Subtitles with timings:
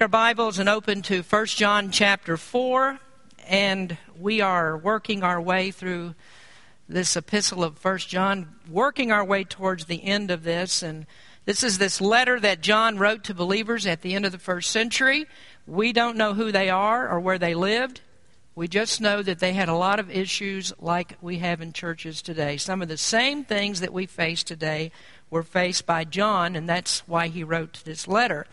[0.00, 3.00] our Bibles and open to 1 John chapter 4,
[3.48, 6.14] and we are working our way through
[6.88, 10.84] this epistle of 1 John, working our way towards the end of this.
[10.84, 11.04] And
[11.46, 14.70] this is this letter that John wrote to believers at the end of the first
[14.70, 15.26] century.
[15.66, 18.00] We don't know who they are or where they lived.
[18.54, 22.22] We just know that they had a lot of issues like we have in churches
[22.22, 22.56] today.
[22.56, 24.92] Some of the same things that we face today
[25.28, 28.46] were faced by John, and that's why he wrote this letter.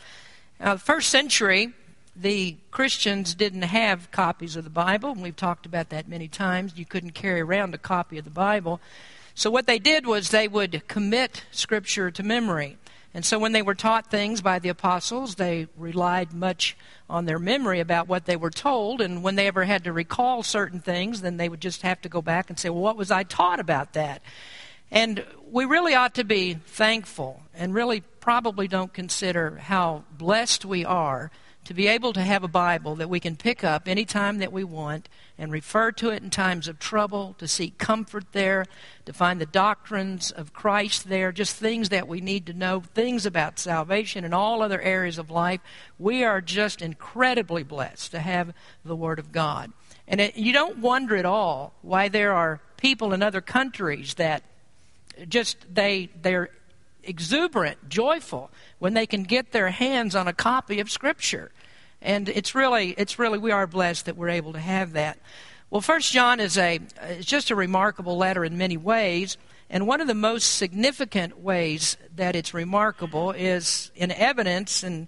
[0.60, 1.74] Now, the first century,
[2.16, 6.77] the Christians didn't have copies of the Bible, and we've talked about that many times.
[6.77, 8.80] You couldn't carry around a copy of the Bible.
[9.34, 12.77] So, what they did was they would commit Scripture to memory.
[13.13, 16.77] And so, when they were taught things by the apostles, they relied much
[17.10, 19.02] on their memory about what they were told.
[19.02, 22.10] And when they ever had to recall certain things, then they would just have to
[22.10, 24.22] go back and say, Well, what was I taught about that?
[24.91, 30.85] And we really ought to be thankful and really probably don't consider how blessed we
[30.85, 31.31] are
[31.66, 34.63] to be able to have a Bible that we can pick up anytime that we
[34.63, 38.65] want and refer to it in times of trouble, to seek comfort there,
[39.05, 43.26] to find the doctrines of Christ there, just things that we need to know, things
[43.26, 45.60] about salvation and all other areas of life.
[45.98, 49.73] We are just incredibly blessed to have the Word of God.
[50.07, 54.43] And it, you don't wonder at all why there are people in other countries that
[55.27, 56.49] just they they're
[57.04, 58.49] exuberant, joyful
[58.80, 61.52] when they can get their hands on a copy of Scripture.
[62.02, 65.18] And it's really, it's really, we are blessed that we're able to have that.
[65.69, 69.38] Well, First John is a, it's just a remarkable letter in many ways.
[69.69, 75.07] And one of the most significant ways that it's remarkable is in evidence and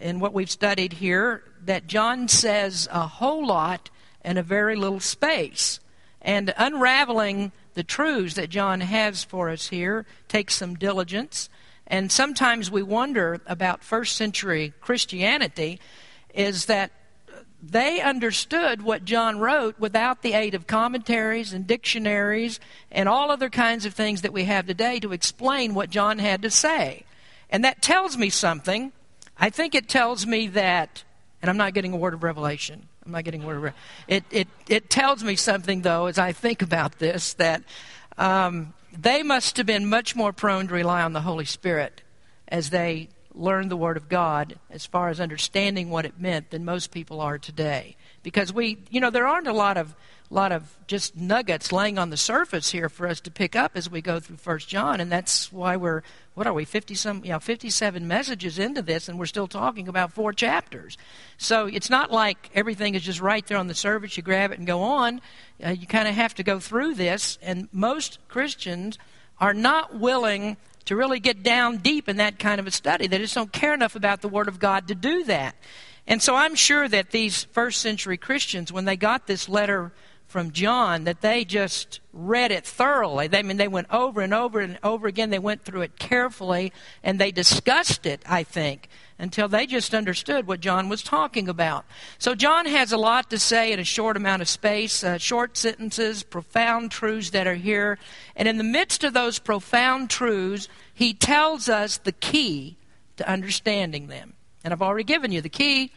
[0.00, 3.90] in what we've studied here that John says a whole lot
[4.24, 5.80] in a very little space.
[6.22, 11.48] And unraveling the truths that John has for us here takes some diligence.
[11.86, 15.78] And sometimes we wonder about first century Christianity
[16.34, 16.90] is that
[17.62, 22.58] they understood what John wrote without the aid of commentaries and dictionaries
[22.90, 26.42] and all other kinds of things that we have today to explain what John had
[26.42, 27.04] to say.
[27.48, 28.90] And that tells me something.
[29.38, 31.04] I think it tells me that,
[31.40, 33.72] and I'm not getting a word of revelation, I'm not getting word.
[34.06, 37.62] It, it, it tells me something, though, as I think about this, that
[38.18, 42.02] um, they must have been much more prone to rely on the Holy Spirit
[42.48, 43.08] as they
[43.38, 47.20] learned the Word of God as far as understanding what it meant than most people
[47.20, 47.96] are today.
[48.22, 49.94] Because we, you know, there aren't a lot of
[50.30, 53.88] lot of just nuggets laying on the surface here for us to pick up as
[53.88, 56.02] we go through First John, and that's why we're
[56.34, 59.46] what are we fifty some you know fifty seven messages into this, and we're still
[59.46, 60.98] talking about four chapters.
[61.38, 64.16] So it's not like everything is just right there on the surface.
[64.16, 65.20] You grab it and go on.
[65.64, 68.98] Uh, you kind of have to go through this, and most Christians
[69.40, 70.56] are not willing
[70.86, 73.06] to really get down deep in that kind of a study.
[73.06, 75.54] They just don't care enough about the Word of God to do that.
[76.06, 79.92] And so I'm sure that these first century Christians, when they got this letter
[80.28, 83.28] from John that they just read it thoroughly.
[83.28, 85.30] They, I mean, they went over and over and over again.
[85.30, 86.70] They went through it carefully
[87.02, 91.86] and they discussed it, I think, until they just understood what John was talking about.
[92.18, 95.56] So, John has a lot to say in a short amount of space, uh, short
[95.56, 97.98] sentences, profound truths that are here.
[98.36, 102.76] And in the midst of those profound truths, he tells us the key
[103.16, 104.34] to understanding them.
[104.62, 105.90] And I've already given you the key.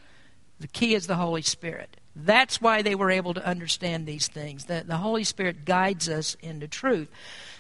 [0.62, 1.98] The key is the Holy Spirit.
[2.16, 4.66] That's why they were able to understand these things.
[4.66, 7.10] The, the Holy Spirit guides us into truth.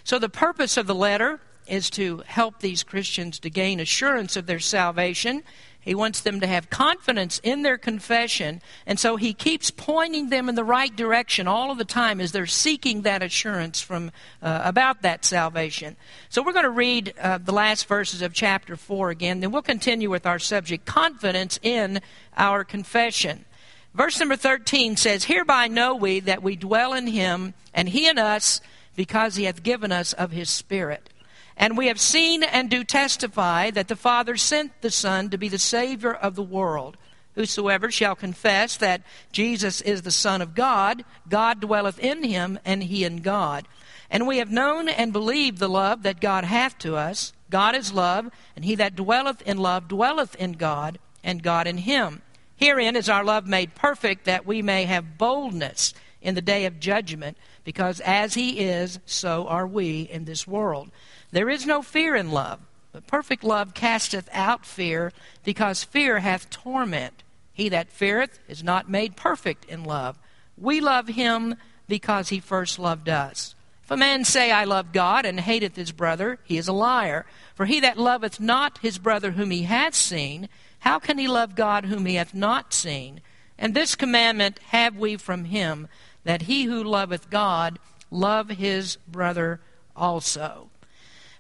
[0.04, 4.46] So, the purpose of the letter is to help these Christians to gain assurance of
[4.46, 5.44] their salvation.
[5.80, 10.48] He wants them to have confidence in their confession, and so he keeps pointing them
[10.48, 14.12] in the right direction all of the time as they're seeking that assurance from
[14.44, 15.96] uh, about that salvation.
[16.30, 19.64] So we're going to read uh, the last verses of chapter 4 again, then we'll
[19.64, 22.00] continue with our subject confidence in
[22.38, 23.46] our confession.
[23.94, 28.18] Verse number 13 says, Hereby know we that we dwell in him, and he in
[28.18, 28.62] us,
[28.96, 31.10] because he hath given us of his Spirit.
[31.58, 35.50] And we have seen and do testify that the Father sent the Son to be
[35.50, 36.98] the Savior of the world.
[37.36, 42.84] Whosoever shall confess that Jesus is the Son of God, God dwelleth in him, and
[42.84, 43.68] he in God.
[44.10, 47.32] And we have known and believed the love that God hath to us.
[47.50, 51.78] God is love, and he that dwelleth in love dwelleth in God, and God in
[51.78, 52.22] him.
[52.62, 56.80] Herein is our love made perfect, that we may have boldness in the day of
[56.80, 60.92] judgment, because as he is, so are we in this world.
[61.32, 62.60] There is no fear in love,
[62.92, 65.12] but perfect love casteth out fear,
[65.44, 67.24] because fear hath torment.
[67.52, 70.20] He that feareth is not made perfect in love.
[70.56, 71.56] We love him
[71.88, 73.56] because he first loved us.
[73.84, 77.26] If a man say, I love God, and hateth his brother, he is a liar.
[77.56, 80.48] For he that loveth not his brother whom he hath seen,
[80.82, 83.22] How can he love God whom he hath not seen?
[83.58, 85.88] And this commandment have we from him,
[86.24, 87.80] that he who loveth God
[88.10, 89.62] love his brother
[89.96, 90.70] also.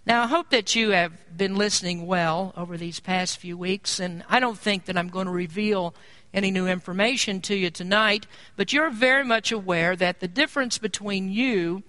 [0.05, 4.23] Now, I hope that you have been listening well over these past few weeks, and
[4.29, 5.93] I don't think that I'm going to reveal
[6.33, 11.31] any new information to you tonight, but you're very much aware that the difference between
[11.31, 11.83] you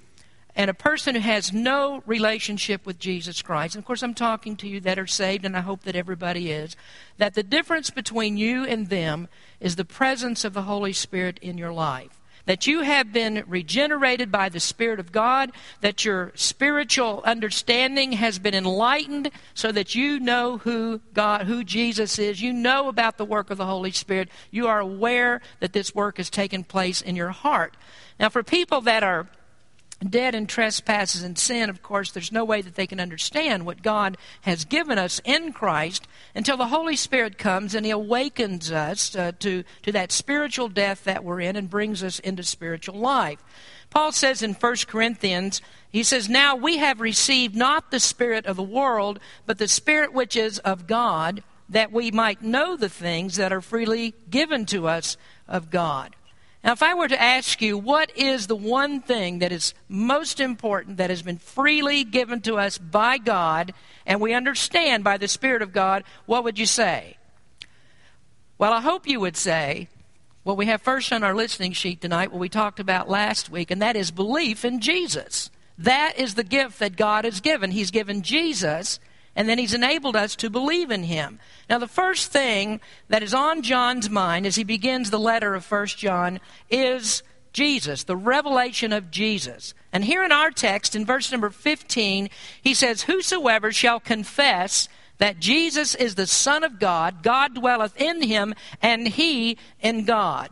[0.55, 4.57] and a person who has no relationship with Jesus Christ, and of course I'm talking
[4.57, 6.77] to you that are saved, and I hope that everybody is,
[7.19, 9.29] that the difference between you and them
[9.61, 14.31] is the presence of the Holy Spirit in your life that you have been regenerated
[14.31, 20.19] by the Spirit of God, that your spiritual understanding has been enlightened so that you
[20.19, 22.43] know who God, who Jesus is.
[22.43, 24.29] You know about the work of the Holy Spirit.
[24.51, 27.77] You are aware that this work has taken place in your heart.
[28.19, 29.29] Now, for people that are
[30.11, 33.83] dead in trespasses and sin, of course, there's no way that they can understand what
[33.83, 39.15] God has given us in Christ until the Holy Spirit comes and He awakens us
[39.15, 43.43] uh, to, to that spiritual death that we're in and brings us into spiritual life.
[43.91, 45.61] Paul says in 1 Corinthians,
[45.91, 50.15] he says, Now we have received not the Spirit of the world, but the Spirit
[50.15, 54.89] which is of God, that we might know the things that are freely given to
[54.89, 56.17] us of God.
[56.65, 60.39] Now, if I were to ask you, what is the one thing that is most
[60.39, 63.75] important that has been freely given to us by God
[64.07, 67.17] and we understand by the Spirit of God, what would you say?
[68.59, 69.89] Well, I hope you would say
[70.45, 73.71] what we have first on our listening sheet tonight, what we talked about last week,
[73.73, 75.51] and that is belief in Jesus.
[75.79, 77.73] That is the gift that God has given.
[77.73, 79.01] He's given Jesus
[79.35, 81.39] and then he's enabled us to believe in him.
[81.69, 85.71] Now, the first thing that is on John's mind as he begins the letter of
[85.71, 86.41] 1 John
[86.71, 89.75] is Jesus, the revelation of Jesus.
[89.93, 92.31] And here in our text, in verse number 15,
[92.63, 94.89] he says, Whosoever shall confess
[95.19, 100.51] that Jesus is the Son of God, God dwelleth in him, and he in God.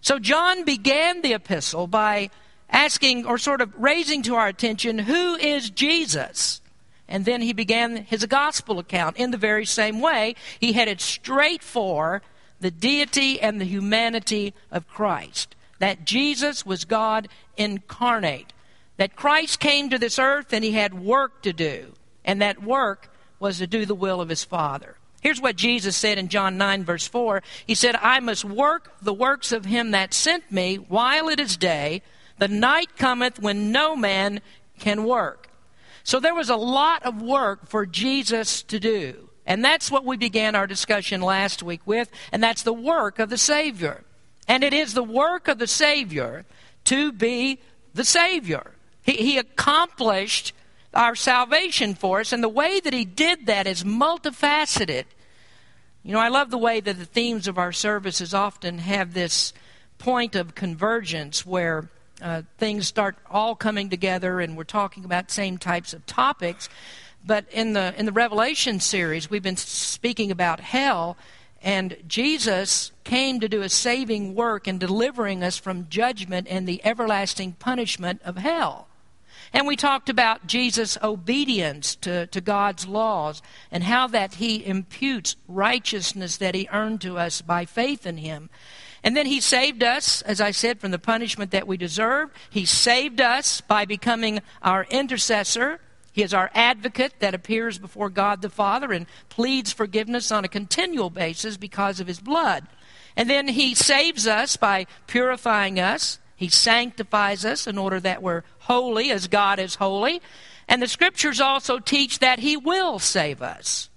[0.00, 2.30] So John began the epistle by
[2.68, 6.59] asking, or sort of raising to our attention, who is Jesus?
[7.10, 10.36] And then he began his gospel account in the very same way.
[10.60, 12.22] He headed straight for
[12.60, 15.56] the deity and the humanity of Christ.
[15.80, 18.52] That Jesus was God incarnate.
[18.96, 21.94] That Christ came to this earth and he had work to do.
[22.24, 24.96] And that work was to do the will of his Father.
[25.20, 27.42] Here's what Jesus said in John 9, verse 4.
[27.66, 31.56] He said, I must work the works of him that sent me while it is
[31.56, 32.02] day.
[32.38, 34.40] The night cometh when no man
[34.78, 35.49] can work.
[36.10, 39.30] So there was a lot of work for Jesus to do.
[39.46, 43.30] And that's what we began our discussion last week with, and that's the work of
[43.30, 44.02] the Savior.
[44.48, 46.46] And it is the work of the Savior
[46.86, 47.60] to be
[47.94, 48.72] the Savior.
[49.02, 50.52] He, he accomplished
[50.94, 55.04] our salvation for us, and the way that He did that is multifaceted.
[56.02, 59.52] You know, I love the way that the themes of our services often have this
[59.98, 61.88] point of convergence where
[62.22, 66.68] uh, things start all coming together and we're talking about same types of topics.
[67.24, 71.18] But in the in the Revelation series, we've been speaking about hell,
[71.62, 76.80] and Jesus came to do a saving work in delivering us from judgment and the
[76.84, 78.88] everlasting punishment of hell.
[79.52, 85.36] And we talked about Jesus' obedience to, to God's laws and how that he imputes
[85.48, 88.48] righteousness that he earned to us by faith in him.
[89.02, 92.30] And then he saved us, as I said, from the punishment that we deserve.
[92.50, 95.80] He saved us by becoming our intercessor.
[96.12, 100.48] He is our advocate that appears before God the Father and pleads forgiveness on a
[100.48, 102.66] continual basis because of his blood.
[103.16, 106.18] And then he saves us by purifying us.
[106.36, 110.20] He sanctifies us in order that we're holy as God is holy.
[110.68, 113.88] And the scriptures also teach that he will save us.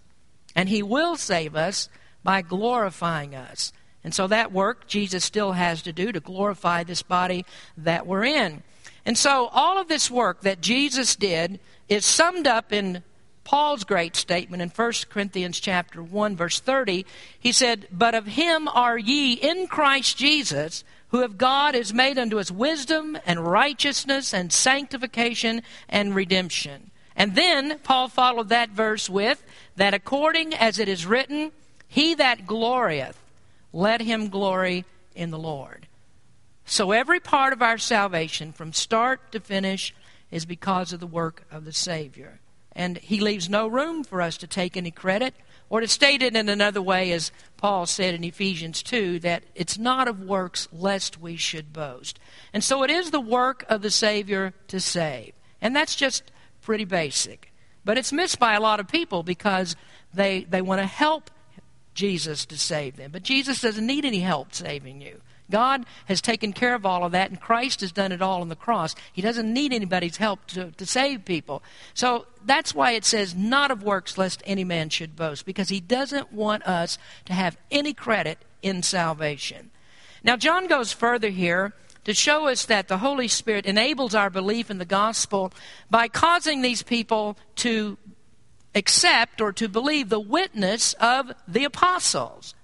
[0.56, 1.90] And he will save us
[2.24, 3.74] by glorifying us.
[4.04, 7.46] And so that work Jesus still has to do to glorify this body
[7.78, 8.64] that we're in.
[9.06, 13.04] And so all of this work that Jesus did is summed up in
[13.44, 17.06] Paul's great statement in 1 Corinthians chapter 1 verse 30.
[17.38, 22.18] He said, "But of him are ye in Christ Jesus, who of God is made
[22.18, 29.10] unto us wisdom and righteousness and sanctification and redemption." And then Paul followed that verse
[29.10, 29.44] with
[29.76, 31.52] that according as it is written,
[31.88, 33.18] he that glorieth
[33.74, 35.88] let him glory in the Lord.
[36.66, 39.94] So every part of our salvation, from start to finish,
[40.32, 42.40] is because of the work of the Savior.
[42.72, 45.36] And he leaves no room for us to take any credit,
[45.70, 49.78] or to state it in another way, as Paul said in Ephesians 2, that it's
[49.78, 52.20] not of works lest we should boast.
[52.54, 55.34] And so it is the work of the Savior to save.
[55.62, 57.52] And that's just pretty basic.
[57.86, 59.76] But it's missed by a lot of people because
[60.14, 61.32] they, they want to help
[61.94, 63.12] Jesus to save them.
[63.12, 65.22] But Jesus doesn't need any help saving you.
[65.52, 68.50] God has taken care of all of that, and Christ has done it all on
[68.50, 68.96] the cross.
[69.12, 71.62] He doesn't need anybody's help to, to save people.
[71.94, 75.80] So that's why it says, not of works, lest any man should boast, because he
[75.80, 79.70] doesn't want us to have any credit in salvation.
[80.24, 81.74] Now, John goes further here
[82.06, 85.54] to show us that the Holy Spirit enables our belief in the gospel
[85.90, 87.98] by causing these people to
[88.76, 92.56] accept or to believe the witness of the apostles.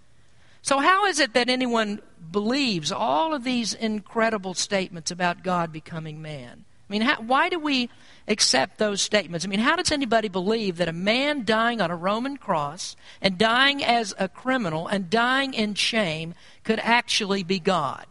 [0.62, 2.02] So, how is it that anyone
[2.32, 6.66] believes all of these incredible statements about God becoming man?
[6.90, 7.90] I mean, how, why do we
[8.28, 9.46] accept those statements?
[9.46, 13.38] I mean, how does anybody believe that a man dying on a Roman cross and
[13.38, 18.06] dying as a criminal and dying in shame could actually be God?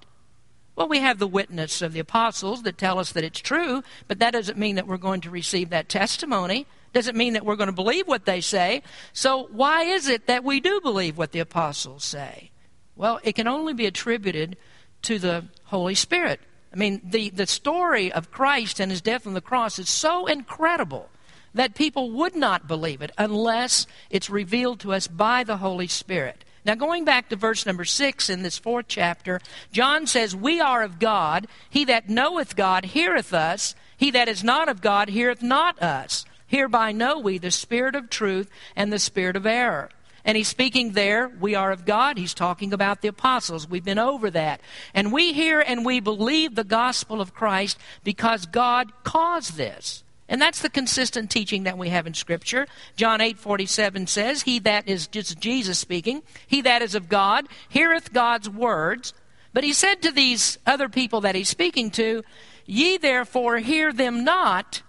[0.76, 4.20] Well, we have the witness of the apostles that tell us that it's true, but
[4.20, 6.68] that doesn't mean that we're going to receive that testimony.
[6.92, 8.82] Doesn't mean that we're going to believe what they say.
[9.12, 12.50] So, why is it that we do believe what the apostles say?
[12.96, 14.56] Well, it can only be attributed
[15.02, 16.40] to the Holy Spirit.
[16.72, 20.26] I mean, the, the story of Christ and his death on the cross is so
[20.26, 21.08] incredible
[21.54, 26.44] that people would not believe it unless it's revealed to us by the Holy Spirit.
[26.64, 29.40] Now, going back to verse number six in this fourth chapter,
[29.72, 31.46] John says, We are of God.
[31.70, 33.74] He that knoweth God heareth us.
[33.96, 36.26] He that is not of God heareth not us.
[36.48, 39.90] Hereby know we the spirit of truth and the spirit of error.
[40.24, 42.18] And he's speaking there, we are of God.
[42.18, 43.68] He's talking about the apostles.
[43.68, 44.60] We've been over that.
[44.92, 50.02] And we hear and we believe the gospel of Christ because God caused this.
[50.28, 52.66] And that's the consistent teaching that we have in Scripture.
[52.96, 57.48] John 8 47 says, He that is, just Jesus speaking, he that is of God
[57.68, 59.14] heareth God's words.
[59.54, 62.22] But he said to these other people that he's speaking to,
[62.66, 64.82] Ye therefore hear them not,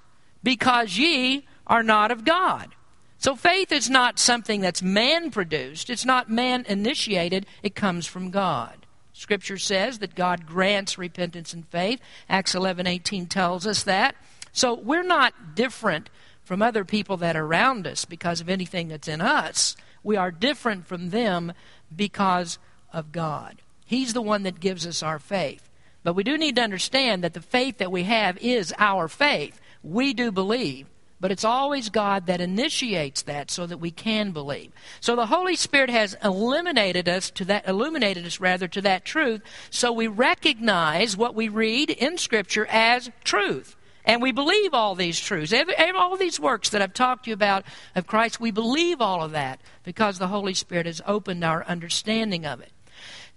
[0.43, 2.75] because ye are not of God.
[3.17, 8.31] So faith is not something that's man produced, it's not man initiated, it comes from
[8.31, 8.85] God.
[9.13, 11.99] Scripture says that God grants repentance and faith.
[12.29, 14.15] Acts 11:18 tells us that.
[14.53, 16.09] So we're not different
[16.43, 19.75] from other people that are around us because of anything that's in us.
[20.03, 21.51] We are different from them
[21.93, 22.57] because
[22.93, 23.61] of God.
[23.85, 25.69] He's the one that gives us our faith.
[26.03, 29.59] But we do need to understand that the faith that we have is our faith.
[29.83, 30.87] We do believe.
[31.21, 34.71] But it's always God that initiates that so that we can believe.
[35.01, 39.41] So the Holy Spirit has eliminated us to that illuminated us rather to that truth
[39.69, 43.75] so we recognize what we read in scripture as truth.
[44.05, 45.53] And we believe all these truths.
[45.93, 49.31] All these works that I've talked to you about of Christ, we believe all of
[49.31, 52.71] that because the Holy Spirit has opened our understanding of it.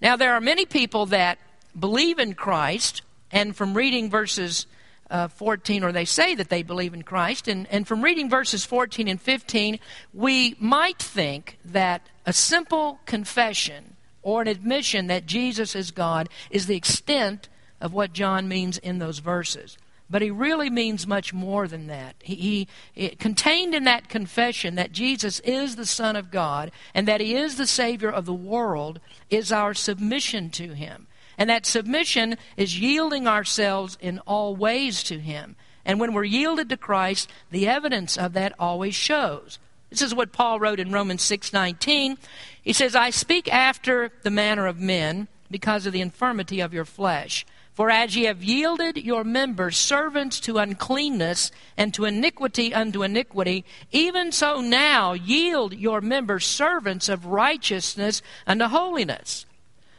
[0.01, 1.39] Now, there are many people that
[1.79, 4.67] believe in Christ, and from reading verses
[5.11, 7.49] uh, 14, or they say that they believe in Christ.
[7.49, 9.79] And, and from reading verses 14 and 15,
[10.15, 16.67] we might think that a simple confession or an admission that Jesus is God is
[16.67, 17.49] the extent
[17.81, 19.77] of what John means in those verses.
[20.09, 22.17] But he really means much more than that.
[22.21, 27.23] He, he contained in that confession that Jesus is the Son of God and that
[27.23, 31.07] he is the Savior of the world is our submission to him.
[31.43, 35.57] And that submission is yielding ourselves in all ways to Him.
[35.85, 39.59] And when we're yielded to Christ, the evidence of that always shows.
[39.91, 42.17] This is what Paul wrote in Romans 6:19.
[42.63, 46.85] He says, "I speak after the manner of men because of the infirmity of your
[46.85, 47.45] flesh.
[47.75, 53.65] For as ye have yielded your members servants to uncleanness and to iniquity unto iniquity,
[53.91, 59.45] even so now yield your members servants of righteousness unto holiness."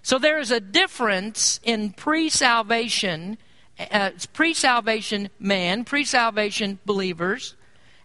[0.03, 3.37] So there is a difference in pre salvation,
[3.79, 7.55] uh, pre salvation man, pre salvation believers,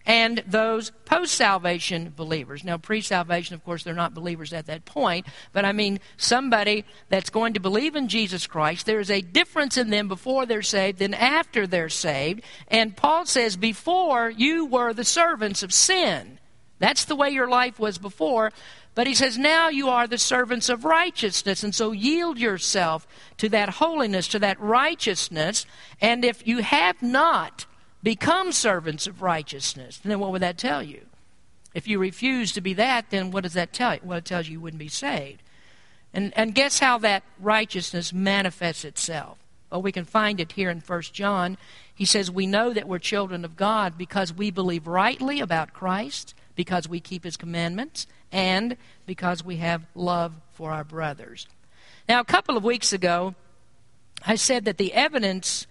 [0.07, 2.62] and those post salvation believers.
[2.62, 6.85] Now, pre salvation, of course, they're not believers at that point, but I mean somebody
[7.09, 10.62] that's going to believe in Jesus Christ, there is a difference in them before they're
[10.62, 12.43] saved than after they're saved.
[12.69, 16.38] And Paul says, Before you were the servants of sin.
[16.78, 18.52] That's the way your life was before.
[18.94, 21.62] But he says, now you are the servants of righteousness.
[21.62, 23.06] And so yield yourself
[23.37, 25.66] to that holiness, to that righteousness.
[26.00, 27.66] And if you have not
[28.02, 31.02] become servants of righteousness, then what would that tell you?
[31.75, 34.00] If you refuse to be that, then what does that tell you?
[34.02, 35.42] Well, it tells you you wouldn't be saved.
[36.12, 39.38] And, and guess how that righteousness manifests itself?
[39.70, 41.58] Well, we can find it here in 1 John.
[41.94, 46.35] He says, We know that we're children of God because we believe rightly about Christ,
[46.59, 51.47] because we keep his commandments, and because we have love for our brothers.
[52.09, 53.37] Now, a couple of weeks ago,
[54.27, 55.69] I said that the evidence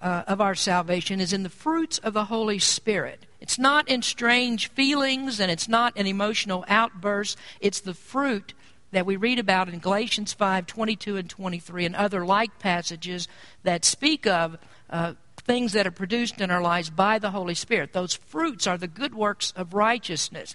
[0.00, 3.26] uh, of our salvation is in the fruits of the Holy Spirit.
[3.42, 7.36] It's not in strange feelings and it's not in emotional outbursts.
[7.60, 8.54] It's the fruit
[8.92, 13.28] that we read about in Galatians 5 22 and 23 and other like passages
[13.62, 14.56] that speak of
[14.88, 17.92] uh, things that are produced in our lives by the Holy Spirit.
[17.92, 20.54] Those fruits are the good works of righteousness.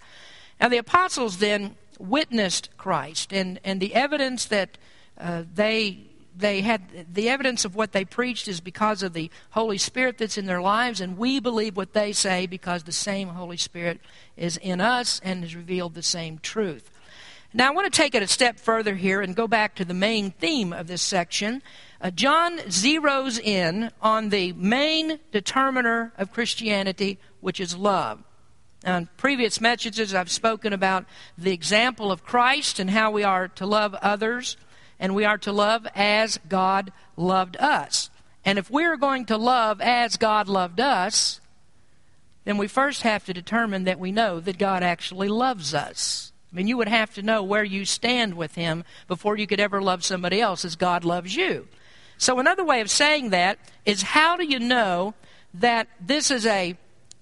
[0.59, 4.77] Now, the apostles then witnessed Christ, and, and the evidence that
[5.17, 9.77] uh, they they had the evidence of what they preached is because of the Holy
[9.77, 13.57] Spirit that's in their lives, and we believe what they say because the same Holy
[13.57, 14.01] Spirit
[14.35, 16.91] is in us and has revealed the same truth.
[17.53, 19.93] Now, I want to take it a step further here and go back to the
[19.93, 21.61] main theme of this section.
[22.01, 28.23] Uh, John zeroes in on the main determiner of Christianity, which is love.
[28.83, 31.05] Now, in previous messages, I've spoken about
[31.37, 34.57] the example of Christ and how we are to love others,
[34.99, 38.09] and we are to love as God loved us.
[38.43, 41.41] And if we're going to love as God loved us,
[42.43, 46.31] then we first have to determine that we know that God actually loves us.
[46.53, 49.59] I mean, you would have to know where you stand with Him before you could
[49.59, 51.67] ever love somebody else as God loves you.
[52.17, 55.13] So, another way of saying that is how do you know
[55.53, 56.77] that this is a,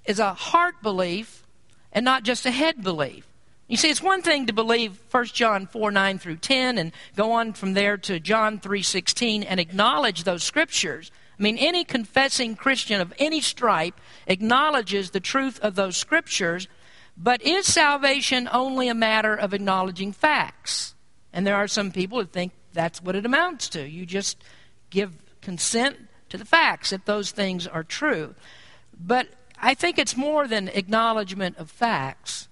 [0.06, 1.46] is a heart belief
[1.92, 3.28] and not just a head belief?
[3.68, 7.32] You see, it's one thing to believe 1 John 4 9 through 10 and go
[7.32, 11.12] on from there to John 3 16 and acknowledge those scriptures.
[11.40, 16.68] I mean, any confessing Christian of any stripe acknowledges the truth of those scriptures
[17.18, 20.96] but is salvation only a matter of acknowledging facts?
[21.32, 23.88] And there are some people who think that's what it amounts to.
[23.88, 24.44] You just
[24.94, 25.98] give consent
[26.30, 28.36] to the facts that those things are true.
[28.98, 29.28] But
[29.60, 32.48] I think it's more than acknowledgement of facts.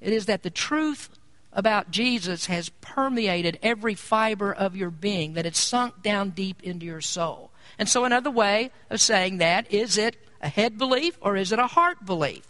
[0.00, 1.10] It is that the truth
[1.52, 6.86] about Jesus has permeated every fiber of your being, that it's sunk down deep into
[6.86, 7.50] your soul.
[7.78, 11.58] And so, another way of saying that is it a head belief or is it
[11.58, 12.42] a heart belief?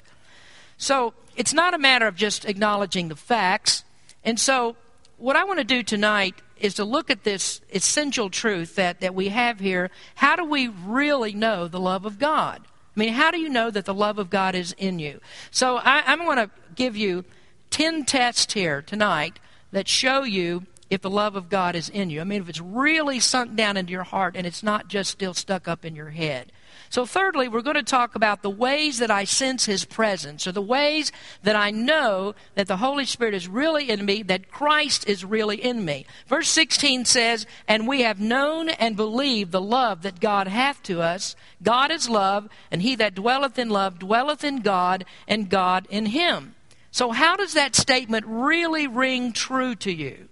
[0.76, 3.84] So, it's not a matter of just acknowledging the facts.
[4.24, 4.76] And so,
[5.18, 9.14] what I want to do tonight is to look at this essential truth that, that
[9.14, 9.90] we have here.
[10.14, 12.62] How do we really know the love of God?
[12.96, 15.20] I mean, how do you know that the love of God is in you?
[15.50, 17.24] So, I, I'm going to give you
[17.70, 19.40] 10 tests here tonight
[19.72, 22.20] that show you if the love of God is in you.
[22.20, 25.34] I mean, if it's really sunk down into your heart and it's not just still
[25.34, 26.52] stuck up in your head.
[26.92, 30.52] So, thirdly, we're going to talk about the ways that I sense His presence, or
[30.52, 31.10] the ways
[31.42, 35.56] that I know that the Holy Spirit is really in me, that Christ is really
[35.56, 36.04] in me.
[36.26, 41.00] Verse 16 says, And we have known and believed the love that God hath to
[41.00, 41.34] us.
[41.62, 46.04] God is love, and he that dwelleth in love dwelleth in God, and God in
[46.04, 46.56] him.
[46.90, 50.28] So, how does that statement really ring true to you?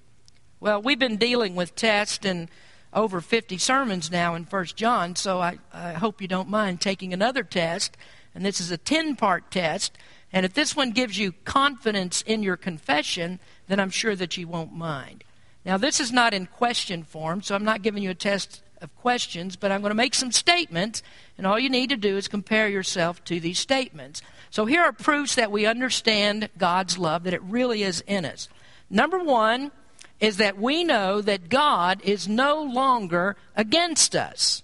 [0.61, 2.51] Well, we've been dealing with test and
[2.93, 7.13] over 50 sermons now in First John, so I, I hope you don't mind taking
[7.13, 7.97] another test.
[8.35, 9.97] And this is a 10 part test.
[10.33, 14.47] And if this one gives you confidence in your confession, then I'm sure that you
[14.47, 15.25] won't mind.
[15.65, 18.95] Now, this is not in question form, so I'm not giving you a test of
[18.97, 21.03] questions, but I'm going to make some statements,
[21.37, 24.23] and all you need to do is compare yourself to these statements.
[24.51, 28.49] So here are proofs that we understand God's love, that it really is in us.
[28.89, 29.71] Number one,
[30.21, 34.63] is that we know that God is no longer against us.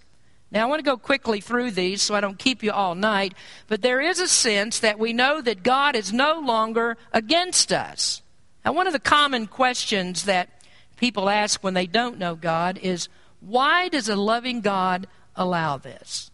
[0.50, 3.34] Now, I want to go quickly through these so I don't keep you all night,
[3.66, 8.22] but there is a sense that we know that God is no longer against us.
[8.64, 10.48] Now, one of the common questions that
[10.96, 13.08] people ask when they don't know God is
[13.40, 16.30] why does a loving God allow this?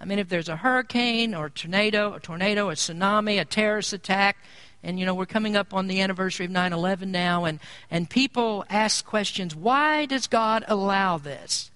[0.00, 3.92] I mean, if there's a hurricane or a tornado, a tornado, a tsunami, a terrorist
[3.92, 4.36] attack,
[4.82, 8.64] and you know we're coming up on the anniversary of 9-11 now and, and people
[8.68, 11.70] ask questions why does god allow this?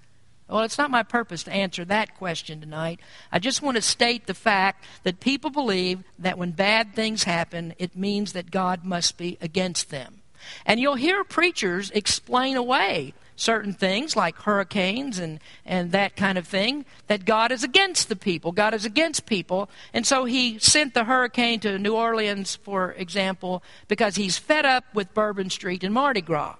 [0.48, 3.00] Well it's not my purpose to answer that question tonight.
[3.32, 7.74] I just want to state the fact that people believe that when bad things happen
[7.78, 10.22] it means that god must be against them.
[10.64, 16.46] And you'll hear preachers explain away certain things like hurricanes and, and that kind of
[16.46, 18.50] thing, that God is against the people.
[18.50, 19.70] God is against people.
[19.92, 24.84] And so he sent the hurricane to New Orleans, for example, because he's fed up
[24.94, 26.56] with Bourbon Street and Mardi Gras.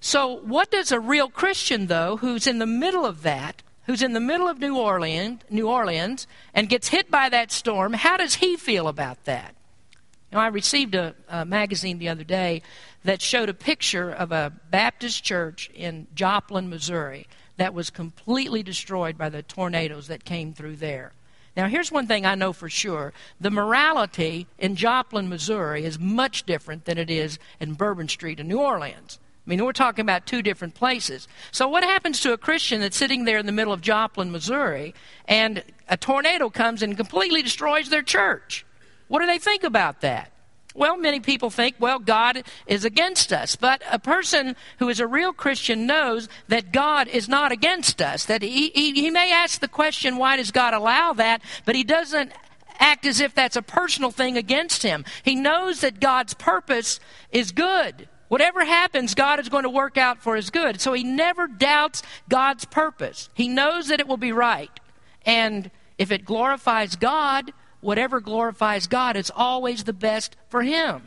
[0.00, 4.12] So, what does a real Christian, though, who's in the middle of that, who's in
[4.12, 8.34] the middle of New Orleans, New Orleans, and gets hit by that storm, how does
[8.34, 9.54] he feel about that?
[10.34, 12.62] Know, I received a, a magazine the other day
[13.04, 19.16] that showed a picture of a Baptist church in Joplin, Missouri, that was completely destroyed
[19.16, 21.12] by the tornadoes that came through there.
[21.56, 26.42] Now, here's one thing I know for sure the morality in Joplin, Missouri is much
[26.42, 29.20] different than it is in Bourbon Street in New Orleans.
[29.46, 31.28] I mean, we're talking about two different places.
[31.52, 34.94] So, what happens to a Christian that's sitting there in the middle of Joplin, Missouri,
[35.28, 38.66] and a tornado comes and completely destroys their church?
[39.08, 40.30] What do they think about that?
[40.74, 43.54] Well, many people think, well, God is against us.
[43.54, 48.24] But a person who is a real Christian knows that God is not against us.
[48.24, 51.42] That he, he, he, may ask the question, why does God allow that?
[51.64, 52.32] But he doesn't
[52.80, 55.04] act as if that's a personal thing against him.
[55.22, 56.98] He knows that God's purpose
[57.30, 58.08] is good.
[58.26, 60.80] Whatever happens, God is going to work out for his good.
[60.80, 63.28] So he never doubts God's purpose.
[63.34, 64.70] He knows that it will be right.
[65.24, 67.52] And if it glorifies God,
[67.84, 71.02] whatever glorifies God is always the best for him.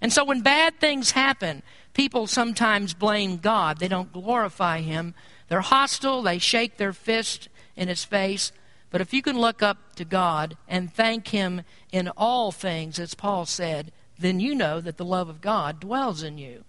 [0.00, 1.62] And so when bad things happen,
[1.94, 3.78] people sometimes blame God.
[3.78, 5.14] They don't glorify him.
[5.48, 8.52] They're hostile, they shake their fist in his face.
[8.90, 13.14] But if you can look up to God and thank him in all things, as
[13.14, 16.64] Paul said, then you know that the love of God dwells in you.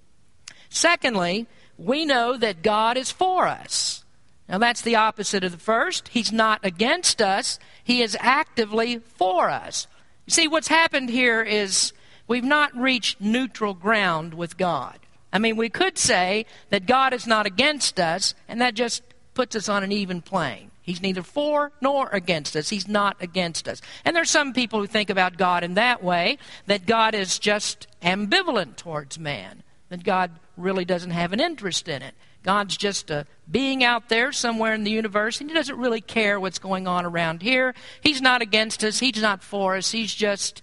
[0.69, 4.02] Secondly, we know that God is for us.
[4.47, 6.09] Now, that's the opposite of the first.
[6.09, 9.87] He's not against us, He is actively for us.
[10.25, 11.93] You see, what's happened here is
[12.27, 14.99] we've not reached neutral ground with God.
[15.31, 19.01] I mean, we could say that God is not against us, and that just
[19.33, 20.69] puts us on an even plane.
[20.83, 22.69] He's neither for nor against us.
[22.69, 23.81] He's not against us.
[24.03, 27.87] And there's some people who think about God in that way, that God is just
[28.01, 32.13] ambivalent towards man, that God really doesn't have an interest in it.
[32.43, 36.39] God's just a being out there somewhere in the universe, and He doesn't really care
[36.39, 37.73] what's going on around here.
[38.01, 40.61] He's not against us, He's not for us, He's just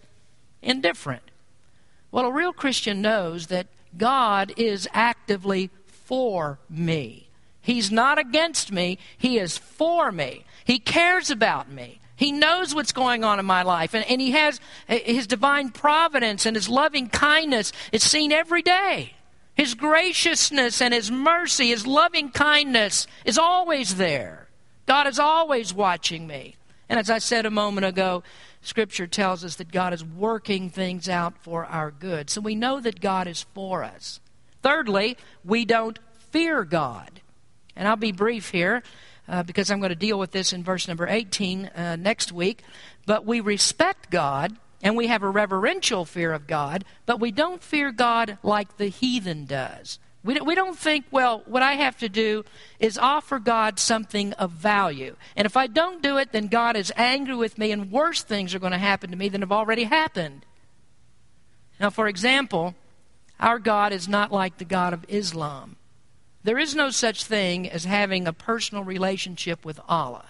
[0.62, 1.22] indifferent.
[2.10, 3.66] Well, a real Christian knows that
[3.96, 7.28] God is actively for me.
[7.62, 10.44] He's not against me, He is for me.
[10.64, 12.00] He cares about me.
[12.16, 16.44] He knows what's going on in my life, and, and He has His divine providence
[16.44, 17.72] and His loving kindness.
[17.92, 19.14] It's seen every day.
[19.60, 24.48] His graciousness and His mercy, His loving kindness is always there.
[24.86, 26.56] God is always watching me.
[26.88, 28.22] And as I said a moment ago,
[28.62, 32.30] Scripture tells us that God is working things out for our good.
[32.30, 34.18] So we know that God is for us.
[34.62, 35.98] Thirdly, we don't
[36.30, 37.20] fear God.
[37.76, 38.82] And I'll be brief here
[39.28, 42.62] uh, because I'm going to deal with this in verse number 18 uh, next week.
[43.04, 47.62] But we respect God and we have a reverential fear of God, but we don't
[47.62, 49.98] fear God like the heathen does.
[50.22, 52.44] We don't, we don't think, well, what I have to do
[52.78, 55.16] is offer God something of value.
[55.34, 58.54] And if I don't do it, then God is angry with me, and worse things
[58.54, 60.44] are going to happen to me than have already happened.
[61.78, 62.74] Now, for example,
[63.38, 65.76] our God is not like the God of Islam.
[66.42, 70.29] There is no such thing as having a personal relationship with Allah.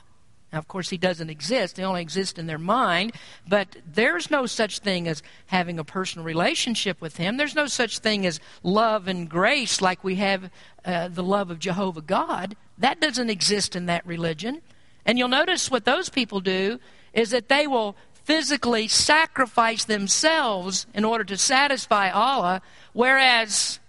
[0.53, 1.77] Now, of course, he doesn't exist.
[1.77, 3.13] They only exist in their mind.
[3.49, 7.37] But there's no such thing as having a personal relationship with him.
[7.37, 10.51] There's no such thing as love and grace like we have
[10.85, 12.57] uh, the love of Jehovah God.
[12.79, 14.61] That doesn't exist in that religion.
[15.07, 16.81] And you'll notice what those people do
[17.13, 23.81] is that they will physically sacrifice themselves in order to satisfy Allah, whereas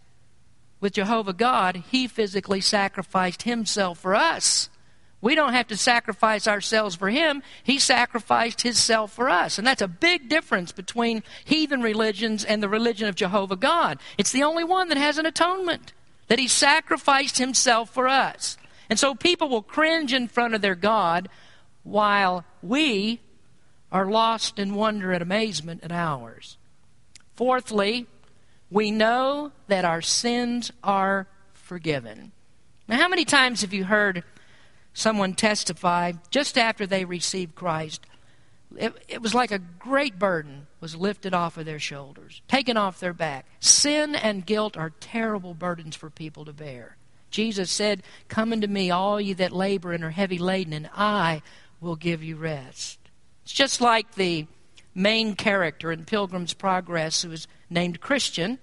[0.80, 4.70] with Jehovah God, he physically sacrificed himself for us.
[5.22, 7.44] We don't have to sacrifice ourselves for him.
[7.64, 9.58] He sacrificed himself for us.
[9.58, 14.00] And that's a big difference between heathen religions and the religion of Jehovah God.
[14.18, 15.94] It's the only one that has an atonement,
[16.28, 18.58] that he sacrificed himself for us.
[18.90, 21.30] And so people will cringe in front of their God
[21.84, 23.22] while we
[23.92, 26.58] are lost in wonder and amazement at ours.
[27.36, 28.08] Fourthly,
[28.72, 32.32] we know that our sins are forgiven.
[32.88, 34.24] Now, how many times have you heard
[34.94, 38.06] someone testified just after they received Christ.
[38.76, 43.00] It, it, was like a great burden was lifted off of their shoulders, taken off
[43.00, 43.46] their back.
[43.60, 46.96] Sin and guilt are terrible burdens for people to bear.
[47.32, 51.42] Jesus said, Come unto me, all ye that labor and are heavy laden, and I
[51.80, 53.00] will give you rest.
[53.44, 54.48] It's just like the
[54.94, 58.60] main character in Pilgrim's Progress who was named Christian,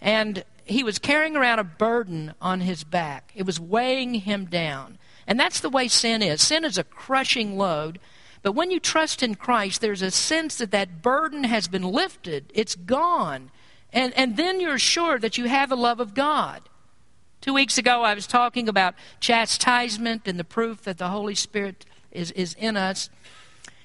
[0.00, 3.32] and he was carrying around a burden on his back.
[3.34, 4.98] It was weighing him down.
[5.28, 6.40] And that's the way sin is.
[6.40, 8.00] Sin is a crushing load.
[8.42, 12.50] But when you trust in Christ, there's a sense that that burden has been lifted,
[12.54, 13.50] it's gone.
[13.92, 16.62] And, and then you're sure that you have the love of God.
[17.40, 21.84] Two weeks ago, I was talking about chastisement and the proof that the Holy Spirit
[22.10, 23.10] is, is in us.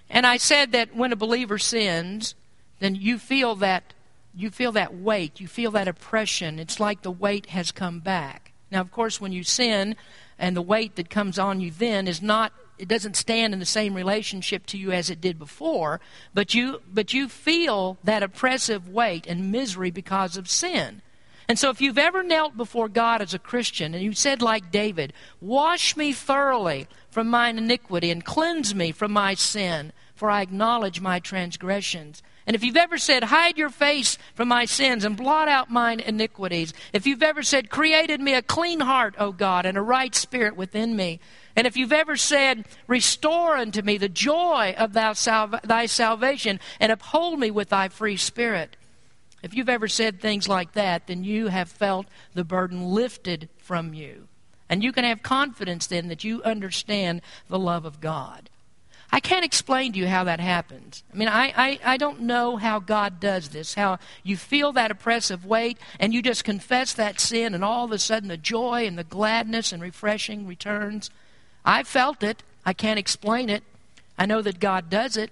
[0.10, 2.36] And I said that when a believer sins,
[2.80, 3.94] then you feel that
[4.36, 6.58] you feel that weight, you feel that oppression.
[6.58, 8.52] It's like the weight has come back.
[8.72, 9.96] Now, of course, when you sin,
[10.38, 13.66] and the weight that comes on you then is not it doesn't stand in the
[13.66, 16.02] same relationship to you as it did before
[16.34, 21.02] but you but you feel that oppressive weight and misery because of sin.
[21.48, 24.72] And so if you've ever knelt before God as a Christian and you said like
[24.72, 30.42] David wash me thoroughly from mine iniquity and cleanse me from my sin for I
[30.42, 35.16] acknowledge my transgressions And if you've ever said, Hide your face from my sins and
[35.16, 39.66] blot out mine iniquities, if you've ever said, Created me a clean heart, O God,
[39.66, 41.20] and a right spirit within me,
[41.56, 47.40] and if you've ever said, Restore unto me the joy of thy salvation, and uphold
[47.40, 48.76] me with thy free spirit,
[49.42, 53.94] if you've ever said things like that, then you have felt the burden lifted from
[53.94, 54.28] you.
[54.70, 58.50] And you can have confidence then that you understand the love of God.
[59.14, 61.04] I can't explain to you how that happens.
[61.14, 64.90] I mean, I, I, I don't know how God does this, how you feel that
[64.90, 68.88] oppressive weight and you just confess that sin, and all of a sudden the joy
[68.88, 71.12] and the gladness and refreshing returns.
[71.64, 72.42] I felt it.
[72.66, 73.62] I can't explain it.
[74.18, 75.30] I know that God does it.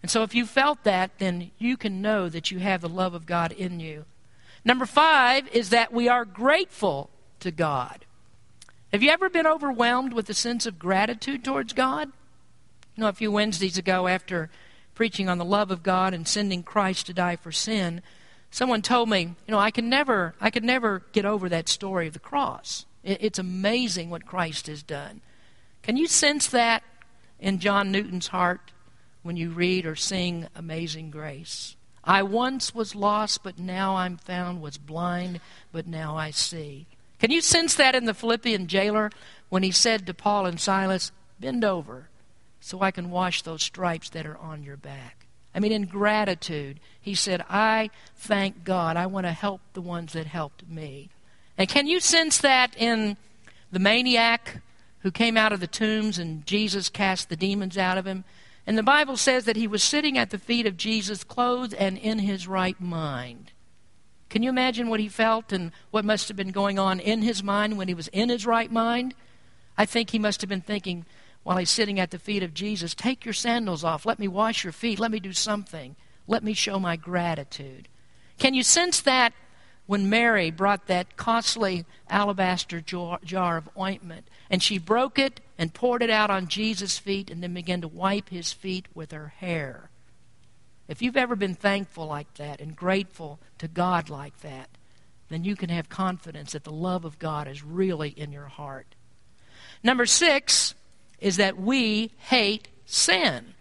[0.00, 3.12] And so if you felt that, then you can know that you have the love
[3.12, 4.06] of God in you.
[4.64, 8.06] Number five is that we are grateful to God.
[8.94, 12.12] Have you ever been overwhelmed with a sense of gratitude towards God?
[12.96, 14.48] You know, a few Wednesdays ago, after
[14.94, 18.00] preaching on the love of God and sending Christ to die for sin,
[18.50, 22.06] someone told me, you know, I can never, I could never get over that story
[22.06, 22.86] of the cross.
[23.04, 25.20] It's amazing what Christ has done.
[25.82, 26.82] Can you sense that
[27.38, 28.72] in John Newton's heart
[29.22, 31.76] when you read or sing Amazing Grace?
[32.02, 36.86] I once was lost, but now I'm found, was blind, but now I see.
[37.18, 39.10] Can you sense that in the Philippian jailer
[39.50, 42.08] when he said to Paul and Silas, Bend over
[42.60, 45.26] so I can wash those stripes that are on your back.
[45.54, 48.96] I mean, in gratitude, he said, I thank God.
[48.96, 51.08] I want to help the ones that helped me.
[51.56, 53.16] And can you sense that in
[53.72, 54.60] the maniac
[55.00, 58.24] who came out of the tombs and Jesus cast the demons out of him?
[58.66, 61.96] And the Bible says that he was sitting at the feet of Jesus, clothed and
[61.96, 63.52] in his right mind.
[64.28, 67.42] Can you imagine what he felt and what must have been going on in his
[67.42, 69.14] mind when he was in his right mind?
[69.78, 71.06] I think he must have been thinking,
[71.46, 74.04] while he's sitting at the feet of Jesus, Take your sandals off.
[74.04, 74.98] Let me wash your feet.
[74.98, 75.94] Let me do something.
[76.26, 77.86] Let me show my gratitude.
[78.36, 79.32] Can you sense that
[79.86, 86.02] when Mary brought that costly alabaster jar of ointment and she broke it and poured
[86.02, 89.90] it out on Jesus' feet and then began to wipe his feet with her hair?
[90.88, 94.68] If you've ever been thankful like that and grateful to God like that,
[95.28, 98.96] then you can have confidence that the love of God is really in your heart.
[99.84, 100.74] Number six,
[101.20, 103.54] is that we hate sin.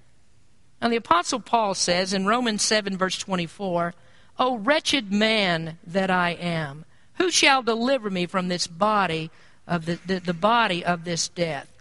[0.81, 3.93] Now, the Apostle Paul says in Romans 7, verse 24,
[4.37, 9.31] O wretched man that I am, who shall deliver me from this body
[9.67, 11.71] of the, the, the body of this death?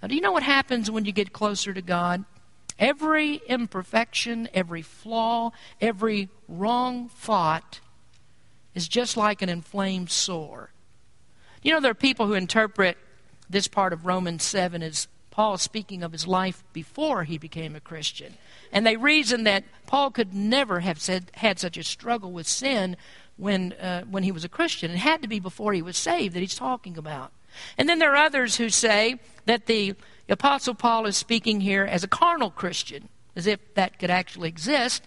[0.00, 2.24] Now, do you know what happens when you get closer to God?
[2.78, 7.80] Every imperfection, every flaw, every wrong thought
[8.74, 10.70] is just like an inflamed sore.
[11.62, 12.98] You know, there are people who interpret
[13.52, 17.80] this part of Romans 7 is Paul speaking of his life before he became a
[17.80, 18.34] Christian.
[18.72, 22.96] And they reason that Paul could never have said, had such a struggle with sin
[23.36, 24.90] when, uh, when he was a Christian.
[24.90, 27.32] It had to be before he was saved that he's talking about.
[27.78, 29.94] And then there are others who say that the
[30.28, 35.02] Apostle Paul is speaking here as a carnal Christian, as if that could actually exist.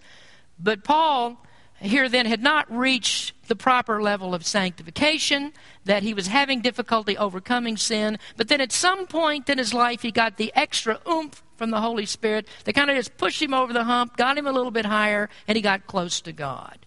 [0.60, 1.44] But Paul
[1.86, 7.18] here then had not reached the proper level of sanctification, that he was having difficulty
[7.18, 8.18] overcoming sin.
[8.38, 11.82] But then at some point in his life, he got the extra oomph from the
[11.82, 14.72] Holy Spirit that kind of just pushed him over the hump, got him a little
[14.72, 16.80] bit higher, and he got close to God.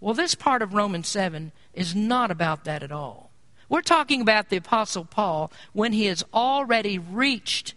[0.00, 3.30] Well, this part of Romans 7 is not about that at all.
[3.68, 7.74] We're talking about the Apostle Paul when he has already reached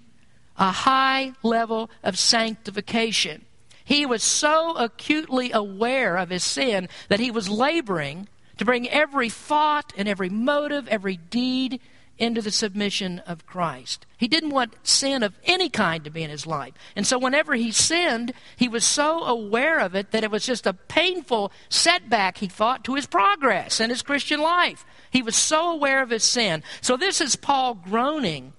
[0.57, 3.45] a high level of sanctification.
[3.89, 8.28] He was so acutely aware of his sin that he was laboring
[8.60, 11.82] to bring every thought and every motive, every deed
[12.19, 14.06] into the submission of Christ.
[14.15, 16.75] He didn't want sin of any kind to be in his life.
[16.95, 20.67] And so whenever he sinned, he was so aware of it that it was just
[20.67, 24.86] a painful setback, he thought, to his progress in his Christian life.
[25.10, 26.62] He was so aware of his sin.
[26.82, 28.54] So this is Paul groaning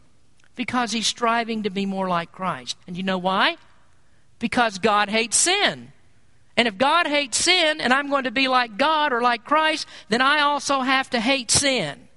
[0.56, 2.76] because he's striving to be more like Christ.
[2.88, 3.58] And you know why?
[4.40, 5.92] Because God hates sin.
[6.56, 9.86] And if God hates sin and I'm going to be like God or like Christ,
[10.08, 12.08] then I also have to hate sin.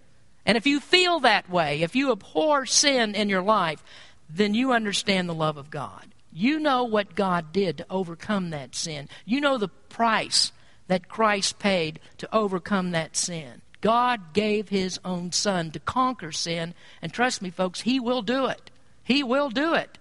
[0.45, 3.83] And if you feel that way, if you abhor sin in your life,
[4.29, 6.07] then you understand the love of God.
[6.31, 9.07] You know what God did to overcome that sin.
[9.23, 10.51] You know the price
[10.87, 13.61] that Christ paid to overcome that sin.
[13.79, 18.45] God gave his own son to conquer sin, and trust me, folks, he will do
[18.45, 18.71] it.
[19.03, 19.97] He will do it.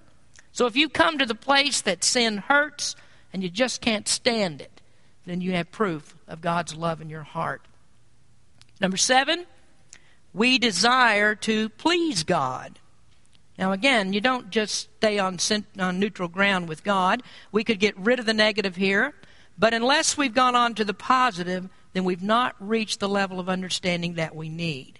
[0.52, 2.94] So if you come to the place that sin hurts
[3.32, 4.80] and you just can't stand it,
[5.24, 7.62] then you have proof of God's love in your heart.
[8.80, 9.46] Number seven,
[10.34, 12.78] we desire to please God.
[13.58, 15.38] Now, again, you don't just stay on,
[15.78, 17.22] on neutral ground with God.
[17.50, 19.14] We could get rid of the negative here,
[19.58, 23.48] but unless we've gone on to the positive, then we've not reached the level of
[23.48, 24.98] understanding that we need.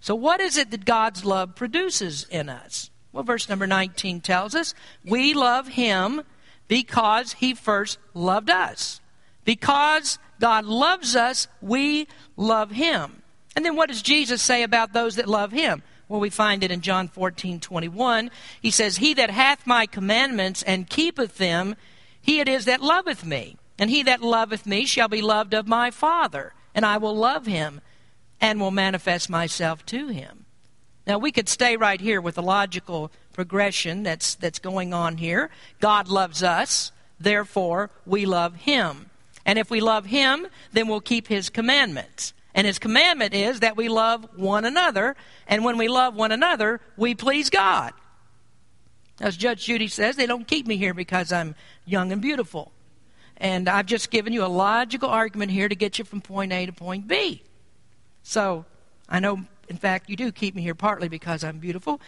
[0.00, 2.90] So, what is it that God's love produces in us?
[3.18, 6.22] Well, verse number 19 tells us we love Him
[6.68, 9.00] because He first loved us.
[9.44, 13.24] Because God loves us, we love Him.
[13.56, 15.82] And then what does Jesus say about those that love Him?
[16.08, 18.30] Well, we find it in John 14, 21.
[18.62, 21.74] He says, He that hath my commandments and keepeth them,
[22.22, 23.56] he it is that loveth me.
[23.80, 27.46] And he that loveth me shall be loved of my Father, and I will love
[27.46, 27.80] him
[28.40, 30.44] and will manifest myself to him.
[31.08, 35.48] Now, we could stay right here with the logical progression that's, that's going on here.
[35.80, 39.08] God loves us, therefore, we love him.
[39.46, 42.34] And if we love him, then we'll keep his commandments.
[42.54, 45.16] And his commandment is that we love one another.
[45.46, 47.94] And when we love one another, we please God.
[49.18, 51.54] As Judge Judy says, they don't keep me here because I'm
[51.86, 52.70] young and beautiful.
[53.38, 56.66] And I've just given you a logical argument here to get you from point A
[56.66, 57.42] to point B.
[58.22, 58.66] So
[59.08, 62.00] I know, in fact, you do keep me here partly because I'm beautiful.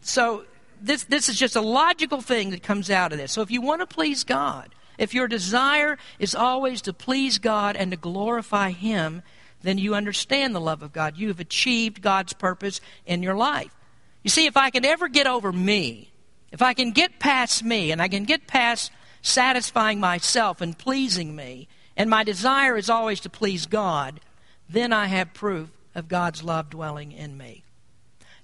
[0.00, 0.44] So
[0.80, 3.32] this, this is just a logical thing that comes out of this.
[3.32, 7.76] So if you want to please God, if your desire is always to please God
[7.76, 9.22] and to glorify Him,
[9.62, 11.16] then you understand the love of God.
[11.16, 13.74] You have achieved God's purpose in your life.
[14.22, 16.10] You see, if I can ever get over me,
[16.52, 21.34] if I can get past me, and I can get past satisfying myself and pleasing
[21.34, 24.20] me, and my desire is always to please God,
[24.68, 27.62] then I have proof of God's love dwelling in me.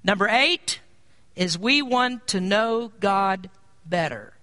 [0.03, 0.81] Number eight
[1.37, 3.51] is we want to know God
[3.85, 4.35] better.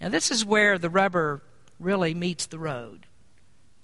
[0.00, 1.42] Now, this is where the rubber
[1.78, 3.06] really meets the road.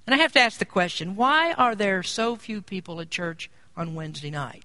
[0.06, 3.50] And I have to ask the question why are there so few people at church
[3.76, 4.64] on Wednesday night?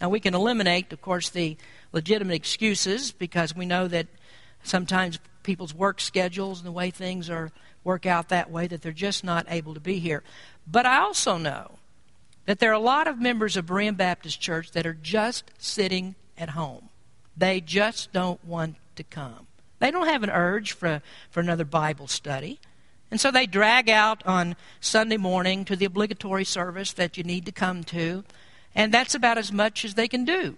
[0.00, 1.56] Now, we can eliminate, of course, the
[1.92, 4.06] legitimate excuses because we know that
[4.62, 7.50] sometimes people's work schedules and the way things are
[7.84, 10.22] work out that way that they're just not able to be here.
[10.66, 11.78] But I also know
[12.46, 16.14] that there are a lot of members of Berean Baptist Church that are just sitting
[16.36, 16.88] at home.
[17.36, 19.46] They just don't want to come.
[19.78, 22.60] They don't have an urge for, for another Bible study.
[23.10, 27.46] And so they drag out on Sunday morning to the obligatory service that you need
[27.46, 28.24] to come to,
[28.74, 30.56] and that's about as much as they can do.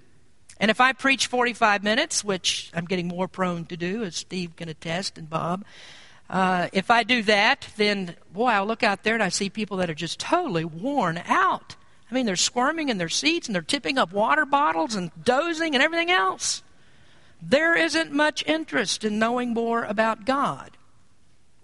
[0.59, 4.57] And if I preach 45 minutes, which I'm getting more prone to do, as Steve
[4.57, 5.65] can attest and Bob,
[6.29, 9.77] uh, if I do that, then boy, I look out there and I see people
[9.79, 11.77] that are just totally worn out.
[12.11, 15.75] I mean, they're squirming in their seats and they're tipping up water bottles and dozing
[15.75, 16.63] and everything else.
[17.43, 20.77] There isn't much interest in knowing more about God.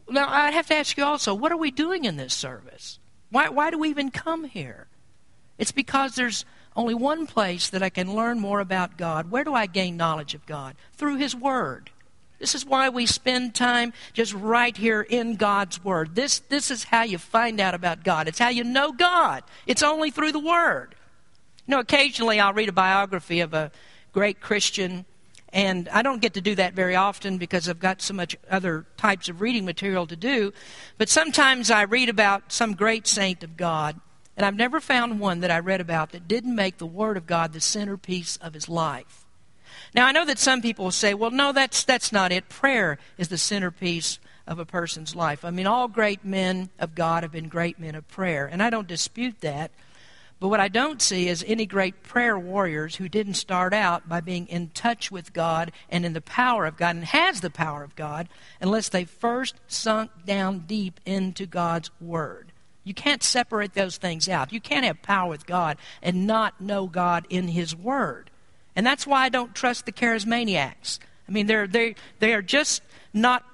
[0.09, 2.99] Now, I have to ask you also, what are we doing in this service?
[3.31, 4.89] Why, why do we even come here?
[5.59, 6.45] It's because there's
[6.77, 9.31] only one place that I can learn more about God.
[9.31, 10.75] Where do I gain knowledge of God?
[10.93, 11.91] Through His Word.
[12.43, 16.17] This is why we spend time just right here in God's Word.
[16.17, 18.27] This, this is how you find out about God.
[18.27, 19.45] It's how you know God.
[19.65, 20.97] It's only through the Word.
[21.69, 23.71] You know, occasionally I'll read a biography of a
[24.13, 25.05] great Christian
[25.53, 28.87] and I don't get to do that very often because I've got so much other
[28.97, 30.53] types of reading material to do.
[30.99, 34.01] But sometimes I read about some great saint of God,
[34.37, 37.27] and I've never found one that I read about that didn't make the Word of
[37.27, 39.22] God the centerpiece of his life.
[39.95, 42.49] Now, I know that some people will say, well, no, that's, that's not it.
[42.49, 45.45] Prayer is the centerpiece of a person's life.
[45.45, 48.71] I mean, all great men of God have been great men of prayer, and I
[48.71, 49.71] don't dispute that.
[50.41, 54.21] But what I don't see is any great prayer warriors who didn't start out by
[54.21, 57.85] being in touch with God and in the power of God and has the power
[57.85, 58.29] of God
[58.61, 62.51] unless they first sunk down deep into God's Word.
[62.83, 64.53] You can't separate those things out.
[64.53, 68.32] You can't have power with God and not know God in His Word.
[68.75, 70.99] And that's why I don't trust the charismaniacs.
[71.29, 72.83] I mean, they're, they, they are just
[73.13, 73.45] not,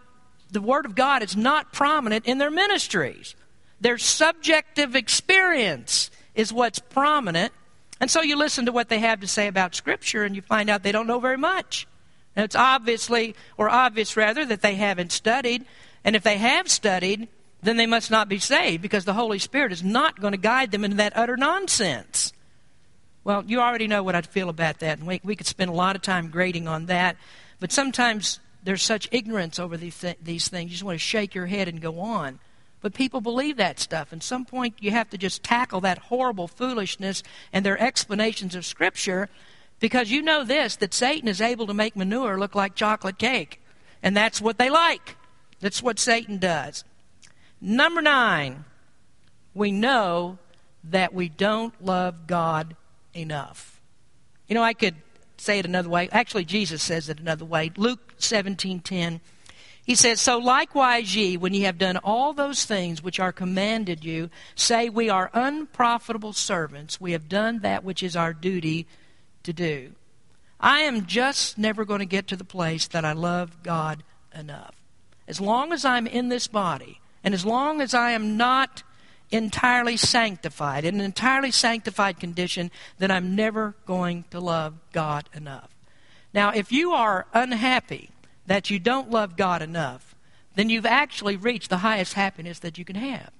[0.50, 3.34] the Word of God is not prominent in their ministries.
[3.80, 7.52] Their subjective experience is what's prominent.
[8.00, 10.70] And so you listen to what they have to say about Scripture and you find
[10.70, 11.86] out they don't know very much.
[12.36, 15.64] And it's obviously, or obvious rather, that they haven't studied.
[16.04, 17.28] And if they have studied,
[17.62, 20.70] then they must not be saved because the Holy Spirit is not going to guide
[20.70, 22.32] them into that utter nonsense.
[23.28, 25.74] Well, you already know what I feel about that, and we, we could spend a
[25.74, 27.18] lot of time grading on that.
[27.60, 31.34] But sometimes there's such ignorance over these, th- these things, you just want to shake
[31.34, 32.38] your head and go on.
[32.80, 34.12] But people believe that stuff.
[34.12, 37.22] And some point, you have to just tackle that horrible foolishness
[37.52, 39.28] and their explanations of Scripture
[39.78, 43.60] because you know this that Satan is able to make manure look like chocolate cake.
[44.02, 45.16] And that's what they like.
[45.60, 46.82] That's what Satan does.
[47.60, 48.64] Number nine,
[49.52, 50.38] we know
[50.82, 52.74] that we don't love God
[53.20, 53.80] enough.
[54.46, 54.96] You know, I could
[55.36, 56.08] say it another way.
[56.10, 57.70] Actually, Jesus says it another way.
[57.76, 59.20] Luke 17:10.
[59.84, 64.04] He says, So likewise ye, when ye have done all those things which are commanded
[64.04, 67.00] you, say, We are unprofitable servants.
[67.00, 68.86] We have done that which is our duty
[69.44, 69.92] to do.
[70.60, 74.02] I am just never going to get to the place that I love God
[74.38, 74.74] enough.
[75.26, 78.82] As long as I'm in this body, and as long as I am not
[79.30, 85.70] entirely sanctified, in an entirely sanctified condition, then I'm never going to love God enough.
[86.32, 88.10] Now, if you are unhappy
[88.46, 90.14] that you don't love God enough,
[90.54, 93.30] then you've actually reached the highest happiness that you can have.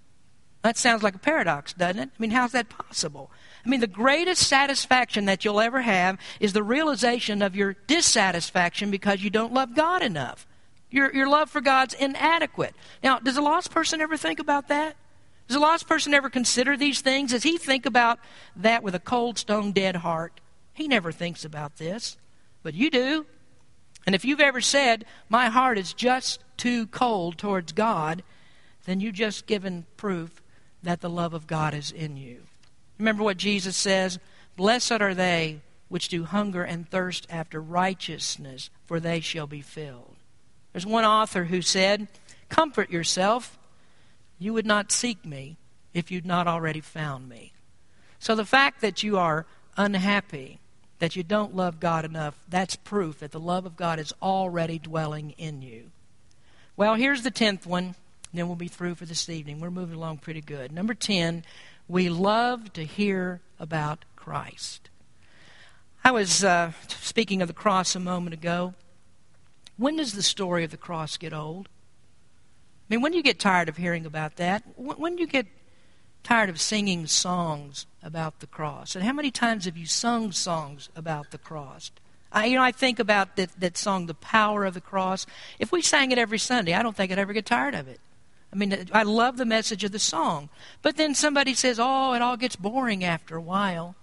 [0.63, 2.11] That sounds like a paradox, doesn't it?
[2.13, 3.31] I mean, how's that possible?
[3.65, 8.91] I mean, the greatest satisfaction that you'll ever have is the realization of your dissatisfaction
[8.91, 10.47] because you don't love God enough.
[10.91, 12.75] Your, your love for God's inadequate.
[13.03, 14.97] Now, does a lost person ever think about that?
[15.49, 17.33] Does a lost person ever consider these things?
[17.33, 18.21] Does he think about
[18.55, 20.41] that with a cold, stone dead heart?
[20.75, 22.19] He never thinks about this.
[22.63, 23.27] But you do.
[24.07, 28.23] And if you've ever said, My heart is just too cold towards God,
[28.85, 30.43] then you've just given proof
[30.83, 32.43] that the love of God is in you.
[32.99, 34.19] Remember what Jesus says?
[34.57, 40.17] Blessed are they which do hunger and thirst after righteousness, for they shall be filled.
[40.73, 42.09] There's one author who said,
[42.49, 43.58] Comfort yourself.
[44.39, 45.57] You would not seek me
[45.95, 47.53] if you'd not already found me.
[48.19, 50.59] So the fact that you are unhappy,
[50.99, 54.79] that you don't love God enough, that's proof that the love of God is already
[54.79, 55.91] dwelling in you.
[56.77, 57.95] Well, here's the tenth one,
[58.33, 59.61] then we'll be through for this evening.
[59.61, 60.71] We're moving along pretty good.
[60.71, 61.45] Number ten,
[61.89, 64.91] we love to hear about Christ.
[66.05, 68.75] I was uh, speaking of the cross a moment ago.
[69.77, 71.69] When does the story of the cross get old?
[72.89, 74.63] I mean, when do you get tired of hearing about that?
[74.77, 75.47] When do you get
[76.23, 78.95] tired of singing songs about the cross?
[78.97, 81.91] And how many times have you sung songs about the cross?
[82.33, 85.27] I, you know, I think about that, that song, The Power of the Cross.
[85.59, 88.01] If we sang it every Sunday, I don't think I'd ever get tired of it.
[88.53, 90.49] I mean, uh, I love the message of the song.
[90.81, 93.97] But then somebody says, oh, it all gets boring after a while.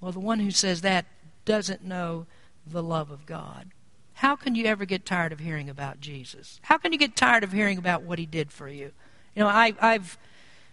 [0.00, 1.06] Well, the one who says that
[1.44, 2.26] doesn't know
[2.66, 3.70] the love of God.
[4.16, 6.58] How can you ever get tired of hearing about Jesus?
[6.62, 8.92] How can you get tired of hearing about what he did for you?
[9.34, 10.16] You know, I, I've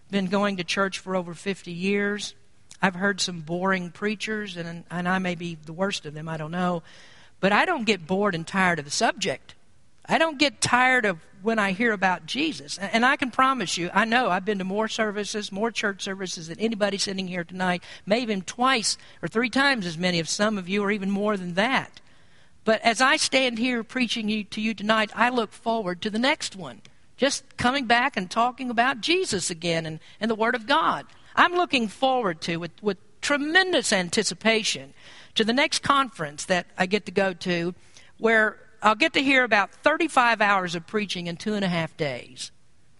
[0.09, 2.35] been going to church for over 50 years.
[2.81, 6.37] I've heard some boring preachers, and, and I may be the worst of them, I
[6.37, 6.83] don't know.
[7.41, 9.55] But I don't get bored and tired of the subject.
[10.05, 12.77] I don't get tired of when I hear about Jesus.
[12.77, 16.47] And I can promise you, I know I've been to more services, more church services
[16.47, 20.57] than anybody sitting here tonight, maybe even twice or three times as many of some
[20.57, 21.99] of you, or even more than that.
[22.65, 26.55] But as I stand here preaching to you tonight, I look forward to the next
[26.55, 26.81] one.
[27.17, 31.05] Just coming back and talking about Jesus again and, and the Word of God.
[31.35, 34.93] I'm looking forward to, with, with tremendous anticipation,
[35.35, 37.73] to the next conference that I get to go to,
[38.17, 41.95] where I'll get to hear about 35 hours of preaching in two and a half
[41.97, 42.51] days.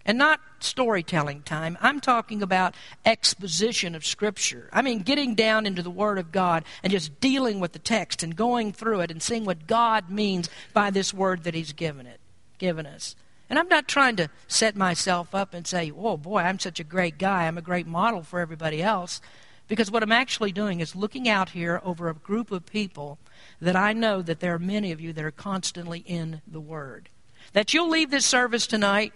[0.04, 1.78] And not storytelling time.
[1.80, 4.68] I'm talking about exposition of Scripture.
[4.72, 8.22] I mean, getting down into the Word of God and just dealing with the text
[8.22, 12.06] and going through it and seeing what God means by this Word that He's given
[12.06, 12.20] it,
[12.58, 13.14] given us.
[13.50, 16.84] And I'm not trying to set myself up and say, oh boy, I'm such a
[16.84, 17.46] great guy.
[17.46, 19.20] I'm a great model for everybody else.
[19.68, 23.18] Because what I'm actually doing is looking out here over a group of people
[23.60, 27.08] that I know that there are many of you that are constantly in the Word.
[27.52, 29.12] That you'll leave this service tonight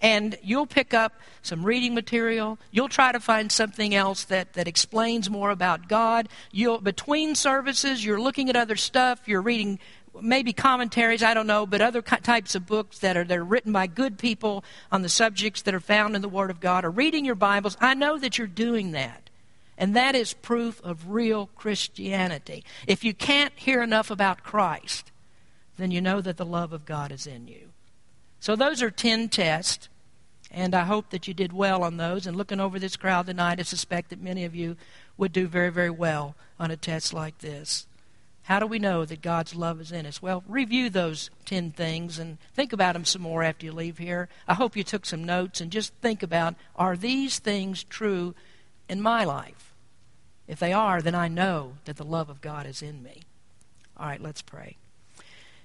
[0.00, 2.58] and you'll pick up some reading material.
[2.70, 6.28] You'll try to find something else that, that explains more about God.
[6.52, 9.20] You'll between services, you're looking at other stuff.
[9.26, 9.78] You're reading
[10.20, 13.72] maybe commentaries, I don't know, but other types of books that are that are written
[13.72, 16.90] by good people on the subjects that are found in the Word of God, or
[16.90, 17.76] reading your Bibles.
[17.80, 19.22] I know that you're doing that.
[19.80, 22.64] And that is proof of real Christianity.
[22.88, 25.12] If you can't hear enough about Christ,
[25.76, 27.68] then you know that the love of God is in you.
[28.40, 29.88] So those are 10 tests,
[30.50, 32.26] and I hope that you did well on those.
[32.26, 34.76] And looking over this crowd tonight, I suspect that many of you
[35.16, 37.86] would do very, very well on a test like this.
[38.44, 40.22] How do we know that God's love is in us?
[40.22, 44.30] Well, review those 10 things and think about them some more after you leave here.
[44.46, 48.34] I hope you took some notes and just think about are these things true
[48.88, 49.74] in my life?
[50.46, 53.20] If they are, then I know that the love of God is in me.
[53.98, 54.78] All right, let's pray.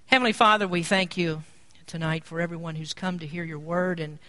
[0.07, 1.43] Heavenly Father, we thank you
[1.87, 3.99] tonight for everyone who's come to hear your word.
[3.99, 4.19] And,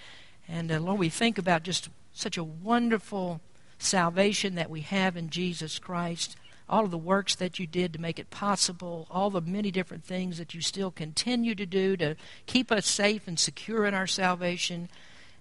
[0.49, 3.41] and uh, Lord, we think about just such a wonderful
[3.79, 6.37] salvation that we have in Jesus Christ,
[6.69, 10.05] all of the works that you did to make it possible, all the many different
[10.05, 14.07] things that you still continue to do to keep us safe and secure in our
[14.07, 14.89] salvation.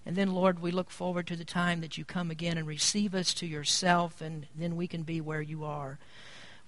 [0.04, 3.14] And then, Lord, we look forward to the time that you come again and receive
[3.14, 5.98] us to yourself, and then we can be where you are.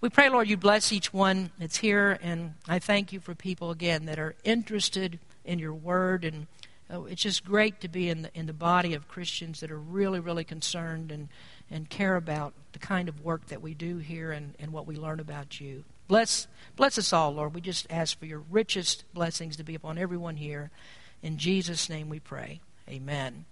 [0.00, 3.70] We pray, Lord, you bless each one that's here, and I thank you for people,
[3.70, 6.24] again, that are interested in your word.
[6.24, 6.46] And
[6.90, 9.78] oh, it's just great to be in the, in the body of Christians that are
[9.78, 11.28] really, really concerned and,
[11.70, 14.96] and care about the kind of work that we do here and, and what we
[14.96, 15.84] learn about you.
[16.08, 17.54] Bless, bless us all, Lord.
[17.54, 20.70] We just ask for your richest blessings to be upon everyone here.
[21.22, 22.60] In Jesus' name we pray.
[22.88, 23.46] Amen.